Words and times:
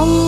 الله 0.00 0.27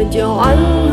واجعله 0.00 0.86
لنا 0.86 0.89